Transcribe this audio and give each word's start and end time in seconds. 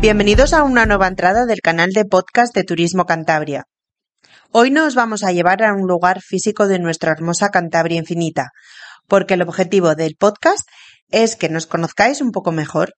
Bienvenidos 0.00 0.52
a 0.52 0.62
una 0.62 0.86
nueva 0.86 1.08
entrada 1.08 1.44
del 1.44 1.60
canal 1.60 1.90
de 1.90 2.04
podcast 2.04 2.54
de 2.54 2.62
Turismo 2.62 3.04
Cantabria. 3.04 3.64
Hoy 4.52 4.70
nos 4.70 4.94
vamos 4.94 5.24
a 5.24 5.32
llevar 5.32 5.64
a 5.64 5.74
un 5.74 5.88
lugar 5.88 6.20
físico 6.20 6.68
de 6.68 6.78
nuestra 6.78 7.10
hermosa 7.10 7.48
Cantabria 7.48 7.98
infinita, 7.98 8.52
porque 9.08 9.34
el 9.34 9.42
objetivo 9.42 9.96
del 9.96 10.14
podcast 10.14 10.68
es 11.10 11.34
que 11.34 11.48
nos 11.48 11.66
conozcáis 11.66 12.20
un 12.20 12.30
poco 12.30 12.52
mejor. 12.52 12.92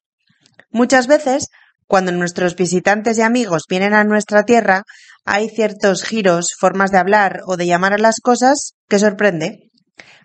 Muchas 0.69 1.07
veces, 1.07 1.49
cuando 1.87 2.13
nuestros 2.13 2.55
visitantes 2.55 3.17
y 3.17 3.23
amigos 3.23 3.63
vienen 3.67 3.95
a 3.95 4.05
nuestra 4.05 4.43
tierra, 4.43 4.83
hay 5.25 5.49
ciertos 5.49 6.05
giros, 6.05 6.51
formas 6.59 6.91
de 6.91 6.99
hablar 6.99 7.41
o 7.47 7.57
de 7.57 7.67
llamar 7.67 7.95
a 7.95 7.99
las 7.99 8.21
cosas 8.21 8.75
que 8.91 8.99
sorprende. 8.99 9.71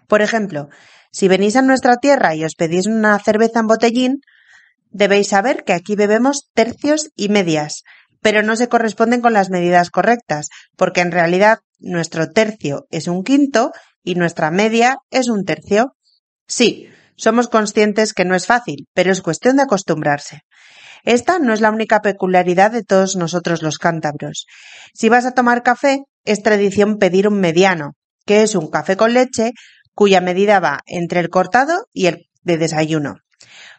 Por 0.09 0.21
ejemplo, 0.21 0.67
si 1.09 1.29
venís 1.29 1.55
a 1.55 1.61
nuestra 1.61 1.95
tierra 1.95 2.35
y 2.35 2.43
os 2.43 2.55
pedís 2.55 2.85
una 2.85 3.17
cerveza 3.19 3.61
en 3.61 3.67
botellín, 3.67 4.19
debéis 4.95 5.27
saber 5.27 5.65
que 5.65 5.73
aquí 5.73 5.95
bebemos 5.95 6.49
tercios 6.53 7.09
y 7.17 7.27
medias, 7.27 7.83
pero 8.21 8.43
no 8.43 8.55
se 8.55 8.69
corresponden 8.69 9.19
con 9.19 9.33
las 9.33 9.49
medidas 9.49 9.89
correctas, 9.91 10.47
porque 10.77 11.01
en 11.01 11.11
realidad 11.11 11.59
nuestro 11.79 12.29
tercio 12.29 12.87
es 12.89 13.07
un 13.07 13.23
quinto 13.23 13.71
y 14.03 14.15
nuestra 14.15 14.51
media 14.51 14.97
es 15.11 15.27
un 15.27 15.43
tercio. 15.43 15.95
Sí, 16.47 16.87
somos 17.17 17.49
conscientes 17.49 18.13
que 18.13 18.23
no 18.23 18.35
es 18.35 18.45
fácil, 18.45 18.87
pero 18.93 19.11
es 19.11 19.21
cuestión 19.21 19.57
de 19.57 19.63
acostumbrarse. 19.63 20.41
Esta 21.03 21.39
no 21.39 21.53
es 21.53 21.59
la 21.59 21.71
única 21.71 21.99
peculiaridad 21.99 22.71
de 22.71 22.83
todos 22.83 23.17
nosotros 23.17 23.61
los 23.61 23.77
cántabros. 23.77 24.45
Si 24.93 25.09
vas 25.09 25.25
a 25.25 25.33
tomar 25.33 25.61
café, 25.61 26.03
es 26.23 26.41
tradición 26.41 26.97
pedir 26.97 27.27
un 27.27 27.39
mediano, 27.39 27.91
que 28.25 28.43
es 28.43 28.55
un 28.55 28.69
café 28.69 28.95
con 28.95 29.13
leche 29.13 29.51
cuya 29.93 30.21
medida 30.21 30.59
va 30.59 30.79
entre 30.85 31.19
el 31.19 31.29
cortado 31.29 31.85
y 31.93 32.07
el 32.07 32.27
de 32.43 32.57
desayuno. 32.57 33.15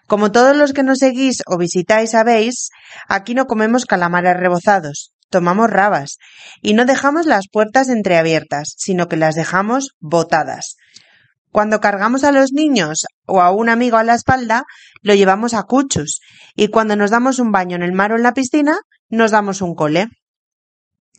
Como 0.06 0.30
todos 0.30 0.56
los 0.56 0.72
que 0.72 0.84
nos 0.84 0.98
seguís 0.98 1.42
o 1.46 1.58
visitáis 1.58 2.12
sabéis, 2.12 2.70
aquí 3.08 3.34
no 3.34 3.46
comemos 3.46 3.86
calamares 3.86 4.36
rebozados, 4.36 5.12
tomamos 5.30 5.68
rabas 5.68 6.18
y 6.62 6.74
no 6.74 6.84
dejamos 6.84 7.26
las 7.26 7.48
puertas 7.50 7.88
entreabiertas, 7.88 8.74
sino 8.76 9.08
que 9.08 9.16
las 9.16 9.34
dejamos 9.34 9.96
botadas. 9.98 10.76
Cuando 11.50 11.80
cargamos 11.80 12.22
a 12.22 12.30
los 12.30 12.52
niños 12.52 13.06
o 13.26 13.40
a 13.40 13.50
un 13.50 13.68
amigo 13.68 13.96
a 13.96 14.04
la 14.04 14.14
espalda, 14.14 14.62
lo 15.02 15.14
llevamos 15.14 15.54
a 15.54 15.64
cuchus 15.64 16.20
y 16.54 16.68
cuando 16.68 16.94
nos 16.94 17.10
damos 17.10 17.40
un 17.40 17.50
baño 17.50 17.74
en 17.74 17.82
el 17.82 17.92
mar 17.92 18.12
o 18.12 18.16
en 18.16 18.22
la 18.22 18.34
piscina, 18.34 18.76
nos 19.08 19.32
damos 19.32 19.60
un 19.60 19.74
cole. 19.74 20.06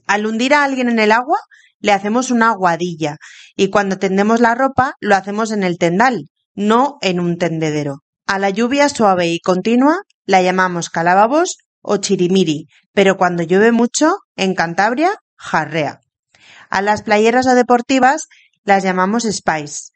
Al 0.05 0.25
hundir 0.25 0.53
a 0.53 0.63
alguien 0.63 0.87
en 0.87 0.99
el 0.99 1.11
agua, 1.11 1.39
le 1.79 1.91
hacemos 1.91 2.31
una 2.31 2.51
aguadilla 2.51 3.17
y 3.57 3.69
cuando 3.69 3.97
tendemos 3.97 4.39
la 4.39 4.55
ropa 4.55 4.93
lo 5.01 5.15
hacemos 5.15 5.51
en 5.51 5.63
el 5.63 5.77
tendal, 5.77 6.29
no 6.55 6.97
en 7.01 7.19
un 7.19 7.37
tendedero. 7.37 8.03
A 8.27 8.39
la 8.39 8.49
lluvia 8.49 8.89
suave 8.89 9.29
y 9.29 9.39
continua 9.39 10.01
la 10.25 10.41
llamamos 10.41 10.89
calababos 10.89 11.59
o 11.81 11.95
chirimiri, 11.95 12.67
pero 12.91 13.15
cuando 13.15 13.41
llueve 13.41 13.71
mucho, 13.71 14.17
en 14.35 14.53
Cantabria, 14.53 15.15
jarrea. 15.37 16.01
A 16.69 16.81
las 16.81 17.03
playeras 17.03 17.47
o 17.47 17.55
deportivas 17.55 18.27
las 18.65 18.83
llamamos 18.83 19.23
spice. 19.23 19.93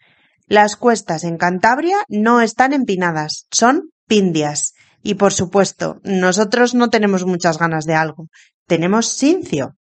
Las 0.48 0.78
cuestas 0.78 1.26
en 1.26 1.38
Cantabria 1.38 1.98
no 2.08 2.40
están 2.40 2.72
empinadas, 2.72 3.48
son 3.52 3.90
pindias. 4.08 4.76
Y 5.04 5.16
por 5.16 5.34
supuesto, 5.34 6.00
nosotros 6.04 6.74
no 6.74 6.90
tenemos 6.90 7.26
muchas 7.26 7.58
ganas 7.58 7.84
de 7.84 7.96
algo, 7.96 8.28
tenemos 8.66 9.10
sincio. 9.10 9.76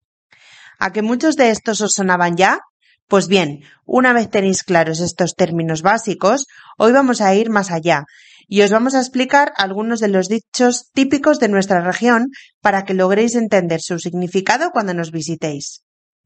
¿A 0.77 0.91
que 0.91 1.01
muchos 1.01 1.37
de 1.37 1.51
estos 1.51 1.79
os 1.79 1.93
sonaban 1.95 2.35
ya? 2.35 2.59
Pues 3.07 3.29
bien, 3.29 3.63
una 3.85 4.11
vez 4.11 4.29
tenéis 4.29 4.63
claros 4.63 4.99
estos 4.99 5.35
términos 5.35 5.83
básicos, 5.83 6.47
hoy 6.77 6.91
vamos 6.91 7.21
a 7.21 7.33
ir 7.33 7.49
más 7.49 7.71
allá 7.71 8.03
y 8.51 8.63
os 8.63 8.71
vamos 8.71 8.95
a 8.95 8.99
explicar 8.99 9.53
algunos 9.55 10.01
de 10.01 10.09
los 10.09 10.27
dichos 10.27 10.91
típicos 10.91 11.39
de 11.39 11.47
nuestra 11.47 11.79
región 11.79 12.27
para 12.59 12.83
que 12.83 12.93
logréis 12.93 13.35
entender 13.35 13.79
su 13.79 13.97
significado 13.97 14.71
cuando 14.71 14.93
nos 14.93 15.11
visitéis. 15.11 15.85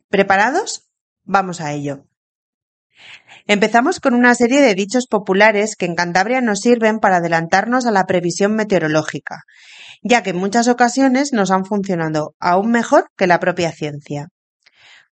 ¿Preparados? 0.09 0.90
Vamos 1.24 1.62
a 1.62 1.72
ello. 1.74 2.08
Empezamos 3.46 4.00
con 4.00 4.16
una 4.16 4.34
serie 4.34 4.62
de 4.62 4.74
dichos 4.74 5.06
populares 5.06 5.75
que 5.75 5.86
en 5.86 5.94
Cantabria 5.94 6.41
nos 6.41 6.62
sirven 6.62 6.97
para 6.97 7.18
adelantarnos 7.18 7.86
a 7.86 7.91
la 7.91 8.08
previsión 8.08 8.56
meteorológica, 8.56 9.44
ya 10.02 10.24
que 10.24 10.31
en 10.31 10.38
muchas 10.38 10.68
ocasiones 10.68 11.31
nos 11.31 11.52
han 11.52 11.63
funcionado 11.63 12.34
aún 12.40 12.72
mejor 12.72 13.06
que 13.16 13.28
la 13.28 13.40
propia 13.40 13.72
ciencia. 13.72 14.30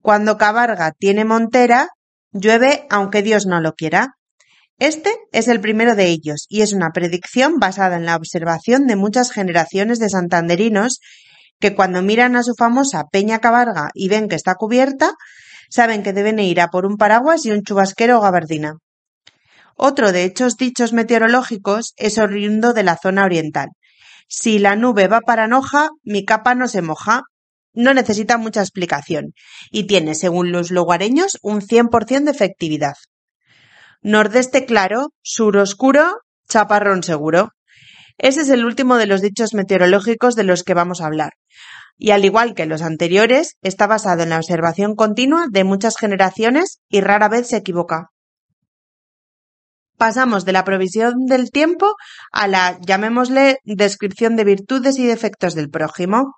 Cuando 0.02 0.38
Cabarga 0.38 0.92
tiene 0.92 1.24
montera, 1.24 1.88
llueve 2.34 2.86
aunque 2.90 3.22
Dios 3.22 3.46
no 3.46 3.62
lo 3.62 3.76
quiera. 3.76 4.17
Este 4.80 5.12
es 5.32 5.48
el 5.48 5.60
primero 5.60 5.96
de 5.96 6.06
ellos 6.06 6.46
y 6.50 6.62
es 6.62 6.72
una 6.72 6.92
predicción 6.92 7.58
basada 7.58 7.96
en 7.96 8.06
la 8.06 8.16
observación 8.16 8.86
de 8.86 8.96
muchas 8.96 9.32
generaciones 9.32 9.98
de 9.98 10.10
santanderinos 10.10 11.00
que 11.60 11.74
cuando 11.74 12.04
miran 12.04 12.36
a 12.36 12.44
su 12.44 12.54
famosa 12.56 13.06
Peña 13.12 13.40
Cabarga 13.40 13.90
y 13.96 14.08
ven 14.08 14.28
que 14.28 14.36
está 14.36 14.54
cubierta, 14.54 15.16
saben 15.72 16.04
que 16.04 16.14
deben 16.14 16.38
ir 16.38 16.62
a 16.62 16.68
por 16.68 16.86
un 16.86 16.98
paraguas 16.98 17.44
y 17.46 17.52
un 17.52 17.64
chubasquero 17.64 18.20
o 18.20 18.22
gabardina. 18.22 18.76
Otro 19.76 20.12
de 20.12 20.26
hechos 20.26 20.58
dichos 20.58 20.94
meteorológicos 20.94 21.94
es 21.98 22.20
oriundo 22.20 22.74
de 22.74 22.84
la 22.84 22.98
zona 22.98 23.26
oriental. 23.26 23.70
Si 24.28 24.60
la 24.60 24.76
nube 24.76 25.08
va 25.08 25.22
para 25.22 25.48
Noja, 25.48 25.90
mi 26.04 26.24
capa 26.24 26.54
no 26.54 26.68
se 26.68 26.84
moja, 26.84 27.24
no 27.74 27.96
necesita 27.96 28.38
mucha 28.38 28.62
explicación 28.62 29.34
y 29.72 29.88
tiene, 29.88 30.14
según 30.14 30.52
los 30.52 30.70
lugareños, 30.70 31.40
un 31.42 31.62
100% 31.62 32.26
de 32.26 32.32
efectividad. 32.32 32.94
Nordeste 34.08 34.66
claro, 34.66 35.10
sur 35.22 35.58
oscuro, 35.58 36.22
chaparrón 36.48 37.04
seguro. 37.04 37.50
Ese 38.18 38.40
es 38.40 38.50
el 38.50 38.64
último 38.64 38.96
de 38.96 39.06
los 39.06 39.22
dichos 39.22 39.54
meteorológicos 39.54 40.36
de 40.36 40.46
los 40.46 40.64
que 40.64 40.74
vamos 40.74 41.02
a 41.02 41.08
hablar. 41.08 41.34
Y 41.98 42.12
al 42.12 42.24
igual 42.24 42.54
que 42.54 42.66
los 42.66 42.84
anteriores, 42.84 43.58
está 43.62 43.86
basado 43.86 44.24
en 44.24 44.30
la 44.30 44.38
observación 44.38 44.96
continua 44.96 45.48
de 45.52 45.66
muchas 45.66 45.98
generaciones 45.98 46.80
y 46.88 47.02
rara 47.02 47.28
vez 47.28 47.50
se 47.50 47.58
equivoca. 47.58 48.06
Pasamos 49.98 50.46
de 50.46 50.54
la 50.54 50.64
provisión 50.64 51.26
del 51.26 51.52
tiempo 51.52 51.96
a 52.32 52.48
la, 52.48 52.80
llamémosle, 52.80 53.58
descripción 53.66 54.38
de 54.38 54.46
virtudes 54.46 54.98
y 55.00 55.06
defectos 55.06 55.54
del 55.54 55.70
prójimo. 55.70 56.32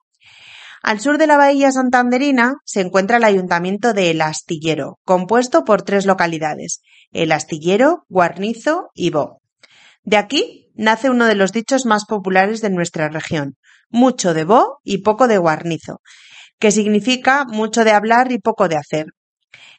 Al 0.81 0.99
sur 1.01 1.17
de 1.17 1.27
la 1.27 1.37
bahía 1.37 1.71
santanderina 1.71 2.55
se 2.63 2.81
encuentra 2.81 3.17
el 3.17 3.25
ayuntamiento 3.25 3.93
de 3.93 4.11
El 4.11 4.21
Astillero, 4.21 4.97
compuesto 5.03 5.65
por 5.65 5.81
tres 5.81 6.05
localidades, 6.05 6.81
El 7.11 7.33
Astillero, 7.33 8.05
Guarnizo 8.07 8.89
y 8.93 9.09
Bo. 9.09 9.41
De 10.03 10.15
aquí 10.15 10.71
nace 10.75 11.09
uno 11.09 11.25
de 11.25 11.35
los 11.35 11.51
dichos 11.51 11.85
más 11.85 12.05
populares 12.05 12.61
de 12.61 12.69
nuestra 12.69 13.09
región, 13.09 13.55
mucho 13.89 14.33
de 14.33 14.45
Bo 14.45 14.79
y 14.83 14.99
poco 14.99 15.27
de 15.27 15.37
Guarnizo, 15.37 15.99
que 16.59 16.71
significa 16.71 17.43
mucho 17.45 17.83
de 17.83 17.91
hablar 17.91 18.31
y 18.31 18.39
poco 18.39 18.69
de 18.69 18.77
hacer. 18.77 19.07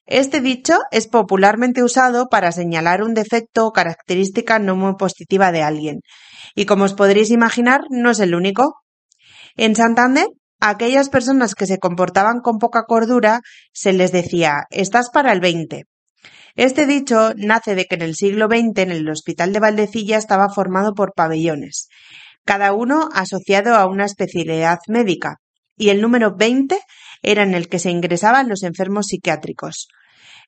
Este 0.04 0.40
dicho 0.40 0.80
es 0.90 1.06
popularmente 1.06 1.82
usado 1.82 2.28
para 2.28 2.52
señalar 2.52 3.02
un 3.02 3.14
defecto 3.14 3.66
o 3.66 3.72
característica 3.72 4.58
no 4.58 4.76
muy 4.76 4.96
positiva 4.96 5.50
de 5.50 5.62
alguien, 5.62 6.00
y 6.54 6.66
como 6.66 6.84
os 6.84 6.94
podréis 6.94 7.30
imaginar, 7.30 7.82
no 7.88 8.10
es 8.10 8.20
el 8.20 8.34
único. 8.34 8.74
En 9.56 9.74
Santander 9.74 10.26
aquellas 10.60 11.08
personas 11.08 11.54
que 11.54 11.66
se 11.66 11.78
comportaban 11.78 12.40
con 12.40 12.58
poca 12.58 12.84
cordura 12.84 13.40
se 13.72 13.92
les 13.92 14.12
decía 14.12 14.64
estás 14.70 15.10
para 15.10 15.32
el 15.32 15.40
veinte. 15.40 15.84
Este 16.54 16.86
dicho 16.86 17.32
nace 17.36 17.74
de 17.74 17.86
que 17.86 17.94
en 17.94 18.02
el 18.02 18.14
siglo 18.14 18.46
XX 18.46 18.78
en 18.78 18.90
el 18.90 19.08
Hospital 19.08 19.52
de 19.52 19.60
Valdecilla 19.60 20.18
estaba 20.18 20.48
formado 20.50 20.94
por 20.94 21.14
pabellones, 21.14 21.88
cada 22.44 22.72
uno 22.72 23.08
asociado 23.12 23.76
a 23.76 23.86
una 23.86 24.04
especialidad 24.04 24.78
médica, 24.88 25.36
y 25.76 25.90
el 25.90 26.00
número 26.00 26.34
20 26.36 26.78
era 27.22 27.42
en 27.42 27.54
el 27.54 27.68
que 27.68 27.78
se 27.78 27.90
ingresaban 27.90 28.48
los 28.48 28.62
enfermos 28.62 29.06
psiquiátricos. 29.06 29.88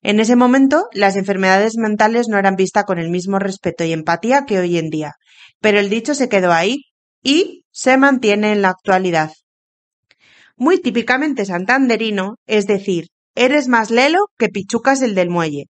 En 0.01 0.19
ese 0.19 0.35
momento, 0.35 0.87
las 0.91 1.15
enfermedades 1.15 1.77
mentales 1.77 2.27
no 2.27 2.37
eran 2.37 2.55
vistas 2.55 2.83
con 2.83 2.99
el 2.99 3.09
mismo 3.09 3.39
respeto 3.39 3.85
y 3.85 3.93
empatía 3.93 4.43
que 4.45 4.59
hoy 4.59 4.77
en 4.77 4.89
día, 4.89 5.13
pero 5.61 5.79
el 5.79 5.89
dicho 5.89 6.13
se 6.13 6.27
quedó 6.27 6.51
ahí 6.51 6.83
y 7.23 7.63
se 7.71 7.97
mantiene 7.97 8.51
en 8.51 8.61
la 8.61 8.69
actualidad 8.69 9.31
muy 10.63 10.79
típicamente 10.81 11.43
santanderino, 11.45 12.37
es 12.47 12.67
decir, 12.67 13.09
eres 13.35 13.67
más 13.67 13.91
lelo 13.91 14.29
que 14.37 14.47
Pichucas 14.47 15.01
el 15.01 15.13
del 15.13 15.29
muelle. 15.29 15.65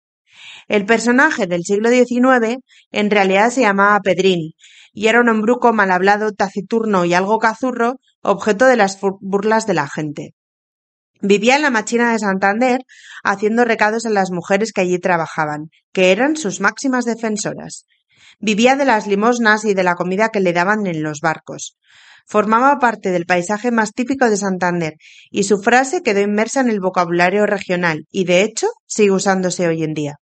El 0.67 0.85
personaje 0.85 1.47
del 1.47 1.63
siglo 1.63 1.89
XIX 1.89 2.57
en 2.91 3.09
realidad 3.09 3.49
se 3.49 3.61
llamaba 3.61 3.99
Pedrín 4.01 4.51
y 4.93 5.07
era 5.07 5.19
un 5.19 5.29
hombruco 5.29 5.73
mal 5.73 5.89
hablado, 5.89 6.31
taciturno 6.31 7.05
y 7.05 7.15
algo 7.15 7.39
cazurro, 7.39 7.95
objeto 8.21 8.67
de 8.67 8.77
las 8.77 8.99
burlas 9.19 9.65
de 9.65 9.73
la 9.73 9.87
gente. 9.87 10.35
Vivía 11.21 11.55
en 11.55 11.63
la 11.63 11.71
machina 11.71 12.11
de 12.11 12.19
Santander 12.19 12.81
haciendo 13.23 13.65
recados 13.65 14.05
a 14.05 14.11
las 14.11 14.29
mujeres 14.29 14.73
que 14.73 14.81
allí 14.81 14.99
trabajaban, 14.99 15.69
que 15.91 16.11
eran 16.11 16.37
sus 16.37 16.61
máximas 16.61 17.05
defensoras. 17.05 17.87
Vivía 18.39 18.75
de 18.75 18.85
las 18.85 19.07
limosnas 19.07 19.65
y 19.65 19.73
de 19.73 19.83
la 19.83 19.95
comida 19.95 20.29
que 20.29 20.39
le 20.39 20.53
daban 20.53 20.85
en 20.85 21.01
los 21.01 21.19
barcos. 21.19 21.77
Formaba 22.25 22.79
parte 22.79 23.11
del 23.11 23.25
paisaje 23.25 23.71
más 23.71 23.91
típico 23.93 24.29
de 24.29 24.37
Santander 24.37 24.93
y 25.29 25.43
su 25.43 25.61
frase 25.61 26.01
quedó 26.01 26.21
inmersa 26.21 26.61
en 26.61 26.69
el 26.69 26.79
vocabulario 26.79 27.45
regional 27.45 28.05
y, 28.11 28.25
de 28.25 28.43
hecho, 28.43 28.67
sigue 28.85 29.11
usándose 29.11 29.67
hoy 29.67 29.83
en 29.83 29.93
día. 29.93 30.15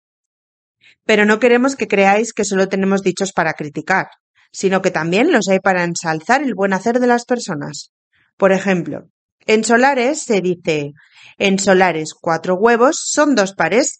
Pero 1.04 1.24
no 1.24 1.38
queremos 1.38 1.76
que 1.76 1.88
creáis 1.88 2.32
que 2.32 2.44
solo 2.44 2.68
tenemos 2.68 3.02
dichos 3.02 3.32
para 3.32 3.54
criticar. 3.54 4.06
sino 4.52 4.82
que 4.82 4.90
también 4.90 5.32
los 5.32 5.48
hay 5.48 5.60
para 5.60 5.84
ensalzar 5.84 6.42
el 6.42 6.54
buen 6.54 6.72
hacer 6.72 7.00
de 7.00 7.06
las 7.06 7.24
personas. 7.24 7.90
Por 8.36 8.52
ejemplo, 8.52 9.08
en 9.46 9.64
Solares 9.64 10.22
se 10.22 10.40
dice 10.40 10.92
en 11.38 11.58
Solares 11.58 12.14
cuatro 12.14 12.54
huevos 12.56 13.00
son 13.04 13.34
dos 13.34 13.54
pares, 13.54 13.98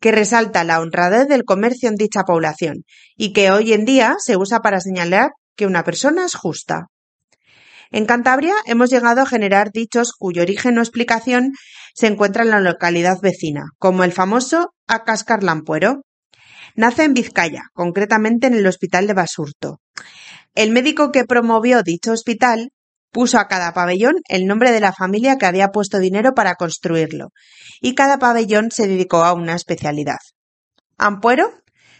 que 0.00 0.12
resalta 0.12 0.62
la 0.62 0.80
honradez 0.80 1.26
del 1.26 1.44
comercio 1.44 1.88
en 1.88 1.96
dicha 1.96 2.22
población 2.22 2.84
y 3.16 3.32
que 3.32 3.50
hoy 3.50 3.72
en 3.72 3.84
día 3.84 4.14
se 4.18 4.36
usa 4.36 4.60
para 4.60 4.80
señalar 4.80 5.30
que 5.56 5.66
una 5.66 5.82
persona 5.82 6.24
es 6.24 6.36
justa. 6.36 6.86
En 7.90 8.04
Cantabria 8.04 8.54
hemos 8.66 8.90
llegado 8.90 9.22
a 9.22 9.26
generar 9.26 9.70
dichos 9.72 10.12
cuyo 10.12 10.42
origen 10.42 10.78
o 10.78 10.82
explicación 10.82 11.52
se 11.94 12.06
encuentra 12.06 12.42
en 12.42 12.50
la 12.50 12.60
localidad 12.60 13.18
vecina, 13.20 13.70
como 13.78 14.04
el 14.04 14.12
famoso 14.12 14.74
Acascar 14.86 15.42
Lampuero. 15.42 16.02
Nace 16.74 17.04
en 17.04 17.14
Vizcaya, 17.14 17.62
concretamente 17.72 18.46
en 18.46 18.54
el 18.54 18.66
Hospital 18.66 19.06
de 19.06 19.14
Basurto. 19.14 19.80
El 20.54 20.70
médico 20.70 21.12
que 21.12 21.24
promovió 21.24 21.82
dicho 21.82 22.12
hospital 22.12 22.70
puso 23.10 23.38
a 23.38 23.48
cada 23.48 23.72
pabellón 23.72 24.16
el 24.28 24.46
nombre 24.46 24.70
de 24.70 24.80
la 24.80 24.92
familia 24.92 25.38
que 25.38 25.46
había 25.46 25.68
puesto 25.68 25.98
dinero 25.98 26.34
para 26.34 26.56
construirlo, 26.56 27.30
y 27.80 27.94
cada 27.94 28.18
pabellón 28.18 28.70
se 28.70 28.86
dedicó 28.86 29.24
a 29.24 29.32
una 29.32 29.54
especialidad. 29.54 30.18
Ampuero 30.98 31.52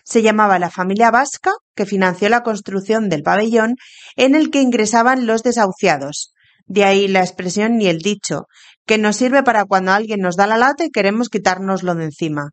se 0.08 0.22
llamaba 0.22 0.58
la 0.58 0.70
familia 0.70 1.10
vasca 1.10 1.52
que 1.74 1.84
financió 1.84 2.30
la 2.30 2.42
construcción 2.42 3.10
del 3.10 3.22
pabellón 3.22 3.74
en 4.16 4.34
el 4.34 4.50
que 4.50 4.62
ingresaban 4.62 5.26
los 5.26 5.42
desahuciados. 5.42 6.32
De 6.64 6.84
ahí 6.84 7.08
la 7.08 7.20
expresión 7.20 7.78
y 7.82 7.88
el 7.88 7.98
dicho, 7.98 8.46
que 8.86 8.96
nos 8.96 9.16
sirve 9.16 9.42
para 9.42 9.66
cuando 9.66 9.92
alguien 9.92 10.20
nos 10.20 10.36
da 10.36 10.46
la 10.46 10.56
lata 10.56 10.86
y 10.86 10.90
queremos 10.90 11.28
quitárnoslo 11.28 11.94
de 11.94 12.04
encima. 12.04 12.52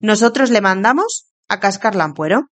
Nosotros 0.00 0.48
le 0.48 0.62
mandamos 0.62 1.26
a 1.46 1.60
cascar 1.60 1.94
lampuero. 1.94 2.46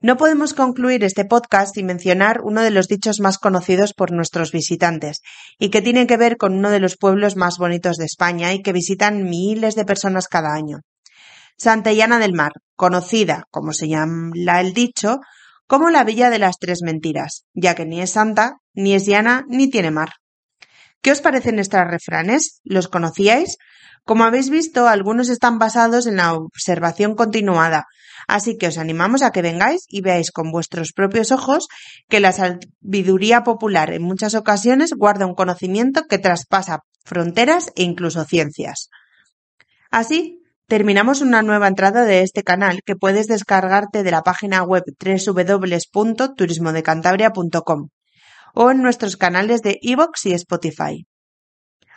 No 0.00 0.16
podemos 0.16 0.52
concluir 0.52 1.04
este 1.04 1.24
podcast 1.24 1.76
sin 1.76 1.86
mencionar 1.86 2.40
uno 2.42 2.62
de 2.62 2.72
los 2.72 2.88
dichos 2.88 3.20
más 3.20 3.38
conocidos 3.38 3.94
por 3.94 4.10
nuestros 4.10 4.50
visitantes 4.50 5.20
y 5.60 5.70
que 5.70 5.80
tiene 5.80 6.08
que 6.08 6.16
ver 6.16 6.38
con 6.38 6.54
uno 6.54 6.70
de 6.70 6.80
los 6.80 6.96
pueblos 6.96 7.36
más 7.36 7.56
bonitos 7.56 7.98
de 7.98 8.06
España 8.06 8.52
y 8.52 8.62
que 8.62 8.72
visitan 8.72 9.22
miles 9.22 9.76
de 9.76 9.84
personas 9.84 10.26
cada 10.26 10.54
año. 10.54 10.80
Santellana 11.60 12.18
del 12.18 12.32
Mar, 12.32 12.52
conocida, 12.74 13.44
como 13.50 13.74
se 13.74 13.86
llama 13.86 14.32
el 14.60 14.72
dicho, 14.72 15.18
como 15.66 15.90
la 15.90 16.04
Villa 16.04 16.30
de 16.30 16.38
las 16.38 16.56
Tres 16.58 16.80
Mentiras, 16.82 17.44
ya 17.52 17.74
que 17.74 17.84
ni 17.84 18.00
es 18.00 18.12
santa, 18.12 18.54
ni 18.72 18.94
es 18.94 19.04
llana, 19.04 19.44
ni 19.46 19.68
tiene 19.68 19.90
mar. 19.90 20.14
¿Qué 21.02 21.12
os 21.12 21.20
parecen 21.20 21.58
estos 21.58 21.82
refranes? 21.86 22.62
¿Los 22.64 22.88
conocíais? 22.88 23.58
Como 24.06 24.24
habéis 24.24 24.48
visto, 24.48 24.88
algunos 24.88 25.28
están 25.28 25.58
basados 25.58 26.06
en 26.06 26.16
la 26.16 26.32
observación 26.32 27.14
continuada, 27.14 27.84
así 28.26 28.56
que 28.56 28.68
os 28.68 28.78
animamos 28.78 29.20
a 29.20 29.30
que 29.30 29.42
vengáis 29.42 29.84
y 29.86 30.00
veáis 30.00 30.30
con 30.30 30.50
vuestros 30.52 30.94
propios 30.94 31.30
ojos 31.30 31.68
que 32.08 32.20
la 32.20 32.32
sabiduría 32.32 33.44
popular 33.44 33.92
en 33.92 34.02
muchas 34.02 34.34
ocasiones 34.34 34.94
guarda 34.96 35.26
un 35.26 35.34
conocimiento 35.34 36.04
que 36.08 36.18
traspasa 36.18 36.78
fronteras 37.04 37.70
e 37.76 37.82
incluso 37.82 38.24
ciencias. 38.24 38.88
Así, 39.90 40.39
Terminamos 40.70 41.20
una 41.20 41.42
nueva 41.42 41.66
entrada 41.66 42.04
de 42.04 42.22
este 42.22 42.44
canal 42.44 42.82
que 42.86 42.94
puedes 42.94 43.26
descargarte 43.26 44.04
de 44.04 44.12
la 44.12 44.22
página 44.22 44.62
web 44.62 44.84
www.turismodecantabria.com 45.04 47.88
o 48.54 48.70
en 48.70 48.80
nuestros 48.80 49.16
canales 49.16 49.62
de 49.62 49.80
iVoox 49.82 50.26
y 50.26 50.32
Spotify. 50.34 51.08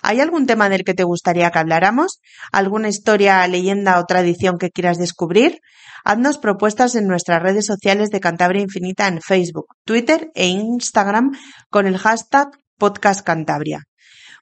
¿Hay 0.02 0.22
algún 0.22 0.48
tema 0.48 0.70
del 0.70 0.84
que 0.84 0.96
te 0.96 1.04
gustaría 1.04 1.52
que 1.52 1.60
habláramos? 1.60 2.20
¿Alguna 2.52 2.90
historia, 2.90 3.48
leyenda 3.48 4.00
o 4.00 4.06
tradición 4.06 4.58
que 4.58 4.72
quieras 4.72 4.98
descubrir? 4.98 5.60
Haznos 6.04 6.40
propuestas 6.40 6.96
en 6.96 7.06
nuestras 7.06 7.44
redes 7.44 7.68
sociales 7.68 8.10
de 8.10 8.22
Cantabria 8.22 8.64
Infinita 8.64 9.08
en 9.08 9.22
Facebook, 9.22 9.68
Twitter 9.86 10.32
e 10.34 10.48
Instagram 10.48 11.38
con 11.70 11.86
el 11.86 12.00
hashtag 12.00 12.48
Podcast 12.80 13.24
Cantabria. 13.24 13.84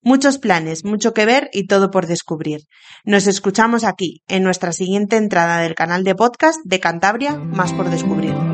Muchos 0.03 0.39
planes, 0.39 0.83
mucho 0.83 1.13
que 1.13 1.25
ver 1.25 1.49
y 1.53 1.67
todo 1.67 1.91
por 1.91 2.07
descubrir. 2.07 2.61
Nos 3.05 3.27
escuchamos 3.27 3.83
aquí, 3.83 4.23
en 4.27 4.41
nuestra 4.43 4.71
siguiente 4.73 5.15
entrada 5.15 5.59
del 5.59 5.75
canal 5.75 6.03
de 6.03 6.15
podcast 6.15 6.59
de 6.63 6.79
Cantabria, 6.79 7.35
más 7.35 7.71
por 7.71 7.89
descubrir. 7.89 8.50